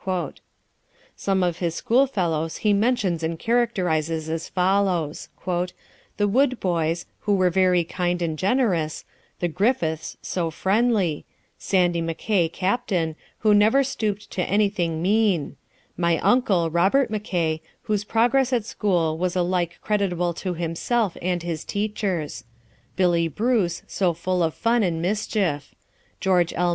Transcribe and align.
Some 1.15 1.43
of 1.43 1.59
his 1.59 1.75
school 1.75 2.07
fellows 2.07 2.57
he 2.65 2.73
mentions 2.73 3.21
and 3.21 3.37
characterizes 3.37 4.29
as 4.29 4.49
follows: 4.49 5.29
"The 6.17 6.27
Wood 6.27 6.59
boys, 6.59 7.05
who 7.19 7.35
were 7.35 7.51
very 7.51 7.83
kind 7.83 8.19
and 8.23 8.35
generous; 8.35 9.05
the 9.41 9.47
Griffiths, 9.47 10.17
so 10.19 10.49
friendly; 10.49 11.25
Sandy 11.59 12.01
Mackay 12.01 12.49
(Captain), 12.49 13.15
who 13.41 13.53
never 13.53 13.83
stooped 13.83 14.31
to 14.31 14.41
anything 14.41 15.03
mean; 15.03 15.55
my 15.95 16.17
uncle, 16.21 16.71
Robert 16.71 17.11
Mackay, 17.11 17.61
whose 17.83 18.03
progress 18.03 18.51
at 18.51 18.65
school 18.65 19.19
was 19.19 19.35
alike 19.35 19.77
creditable 19.83 20.33
to 20.33 20.55
himself 20.55 21.15
and 21.21 21.43
his 21.43 21.63
teachers; 21.63 22.43
Billy 22.95 23.27
Bruce, 23.27 23.83
so 23.85 24.13
full 24.15 24.41
of 24.41 24.55
fun 24.55 24.81
and 24.81 24.99
mischief; 24.99 25.75
George 26.19 26.53
L. 26.55 26.69